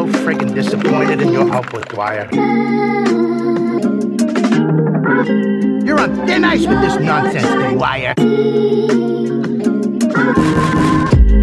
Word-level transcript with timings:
so 0.00 0.06
freaking 0.20 0.54
disappointed 0.54 1.20
in 1.20 1.30
your 1.30 1.52
output, 1.52 1.86
Dwyer. 1.90 2.26
You're 5.84 6.00
on 6.00 6.26
thin 6.26 6.42
ice 6.42 6.66
with 6.66 6.80
this 6.80 6.96
nonsense, 7.00 7.74
Dwyer. 7.74 8.14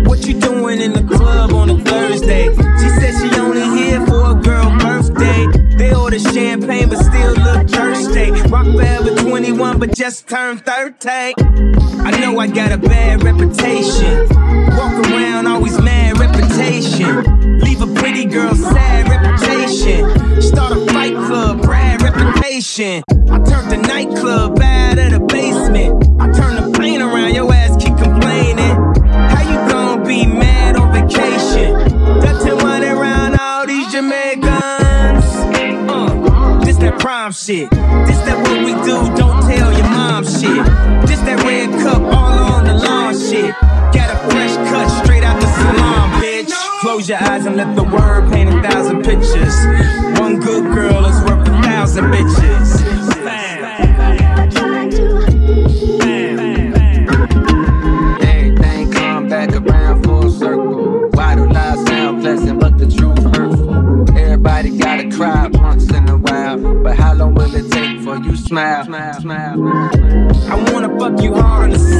What 0.07 0.25
you 0.25 0.39
doing 0.39 0.81
in 0.81 0.93
the 0.93 1.05
club 1.07 1.53
on 1.53 1.69
a 1.69 1.79
Thursday? 1.83 2.47
She 2.55 2.89
said 2.99 3.13
she 3.21 3.39
only 3.39 3.61
here 3.77 4.03
for 4.07 4.31
a 4.31 4.41
girl 4.41 4.75
birthday. 4.79 5.45
They 5.77 5.93
order 5.93 6.17
champagne 6.17 6.89
but 6.89 6.97
still 6.97 7.35
look 7.35 7.69
thirsty. 7.69 8.31
Rock 8.49 8.65
forever 8.65 9.13
21 9.17 9.77
but 9.77 9.95
just 9.95 10.27
turned 10.27 10.65
30. 10.65 11.09
I 11.09 12.11
know 12.19 12.39
I 12.39 12.47
got 12.47 12.71
a 12.71 12.77
bad 12.77 13.23
reputation. 13.23 14.27
Walk 14.75 14.93
around 15.09 15.45
always 15.45 15.79
mad 15.79 16.17
reputation. 16.17 17.59
Leave 17.59 17.81
a 17.81 17.96
pretty 18.17 18.33
girl 18.33 18.55
sad 18.55 19.09
reputation. 19.09 20.41
Start 20.41 20.71
a 20.71 20.85
fight 20.91 21.13
club, 21.13 21.61
bad 21.61 22.01
reputation. 22.01 23.03
I 23.29 23.37
turned 23.43 23.71
the 23.71 23.77
nightclub 23.77 24.55
bad 24.55 24.97
at 24.97 25.11
the 25.11 25.19
basement. 25.19 26.03
I 26.19 26.31
turned 26.31 26.57
the 26.57 26.71
plane 26.75 27.01
around, 27.01 27.35
your 27.35 27.53
ass 27.53 27.75
keep 27.83 27.95
complaining. 27.97 28.75
How 29.05 29.41
you 29.41 29.71
gonna 29.71 30.05
be 30.05 30.25
mad 30.25 30.75
on 30.77 30.91
vacation? 30.93 31.73
Dutton 32.21 32.57
money 32.57 32.87
around 32.87 33.39
all 33.39 33.67
these 33.67 33.91
Jamaicans. 33.91 35.25
Uh, 35.89 36.59
this 36.65 36.77
that 36.77 36.99
prime 36.99 37.33
shit. 37.33 37.69
This 37.69 38.19
that 38.25 38.37
what 38.41 38.65
we 38.65 38.73
do, 38.83 38.97
don't 39.15 39.41
tell 39.43 39.71
your 39.73 39.89
mom 39.89 40.23
shit. 40.23 40.65
This 41.07 41.19
that 41.21 41.43
red 41.43 41.69
cup 41.83 42.01
all 42.01 42.53
on 42.53 42.56
Close 47.07 47.21
your 47.21 47.29
eyes 47.31 47.45
and 47.45 47.55
let 47.55 47.73
the 47.73 47.83
word 47.83 48.29
paint 48.33 48.49
a 48.49 48.61
thousand 48.61 49.01
pictures. 49.01 49.55
One 50.19 50.41
good 50.41 50.65
girl 50.73 51.05
is 51.05 51.21
worth 51.23 51.47
a 51.47 51.61
thousand 51.61 52.05
bitches. 52.05 52.83
Bam. 53.23 53.61
Bam. 56.73 57.07
Everything 58.21 58.91
come 58.91 59.29
back 59.29 59.55
around 59.55 60.03
full 60.03 60.29
circle. 60.29 61.07
Why 61.13 61.35
do 61.35 61.47
lies 61.49 61.85
sound 61.85 62.23
pleasant, 62.23 62.59
but 62.59 62.77
the 62.77 62.87
truth 62.87 63.23
hurtful? 63.23 64.17
Everybody 64.17 64.77
gotta 64.77 65.09
cry 65.09 65.47
once 65.47 65.89
in 65.89 66.09
a 66.09 66.17
while, 66.17 66.57
but 66.83 66.97
how 66.97 67.13
long 67.13 67.35
will 67.35 67.55
it 67.55 67.71
take 67.71 68.01
for 68.01 68.17
you 68.17 68.35
smile? 68.35 68.83
smile, 68.83 69.13
smile. 69.21 69.63
I 70.51 70.71
wanna 70.73 70.99
fuck 70.99 71.21
you 71.21 71.35
hard 71.35 71.71
in 71.71 71.79
the 71.79 71.99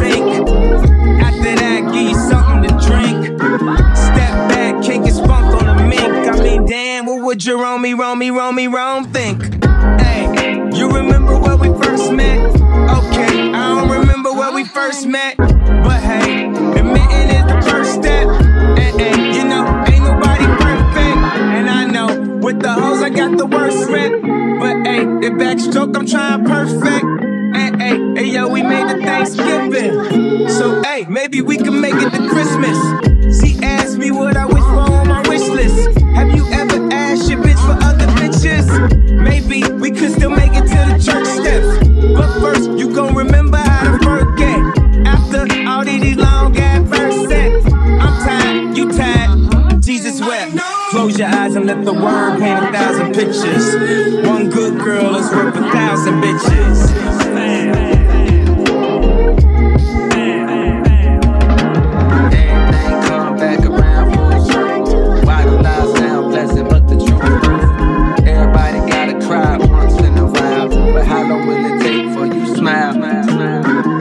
what 7.28 7.40
Jerome, 7.40 7.84
Romy, 8.00 8.32
Romy, 8.32 8.70
Rome 8.70 9.04
think? 9.12 9.62
Hey, 10.00 10.64
you 10.74 10.90
remember 10.90 11.38
where 11.38 11.58
we 11.58 11.68
first 11.84 12.10
met? 12.14 12.40
Okay, 12.40 13.52
I 13.52 13.68
don't 13.68 13.90
remember 13.90 14.32
where 14.32 14.54
we 14.54 14.64
first 14.64 15.06
met. 15.06 15.36
But 15.36 16.00
hey, 16.00 16.48
admitting 16.48 17.28
is 17.36 17.46
the 17.52 17.68
first 17.70 17.96
step. 17.96 18.30
And, 18.30 19.02
and 19.02 19.36
you 19.36 19.44
know, 19.44 19.68
ain't 19.90 20.06
nobody 20.06 20.46
perfect. 20.64 21.18
And 21.58 21.70
I 21.70 21.86
know, 21.86 22.38
with 22.38 22.62
the 22.62 22.72
hoes, 22.72 23.02
I 23.04 23.10
got 23.10 23.38
the 23.38 23.46
worst 23.46 23.90
rep. 23.90 24.14
But 24.62 24.88
hey, 24.88 25.04
the 25.04 25.36
backstroke, 25.36 25.98
I'm 25.98 26.06
trying 26.06 26.46
perfect. 26.46 27.06
Hey, 27.58 27.72
hey, 27.78 28.24
hey, 28.24 28.32
yo, 28.36 28.48
we 28.48 28.64
made 28.64 28.88
the 28.88 29.04
Thanksgiving. 29.04 30.07
Close 51.18 51.32
your 51.32 51.40
eyes 51.40 51.56
and 51.56 51.66
let 51.66 51.84
the 51.84 51.94
word 51.94 52.40
paint 52.40 52.64
a 52.64 52.72
thousand 52.72 53.16
pictures. 53.16 54.24
One 54.28 54.52
good 54.52 54.80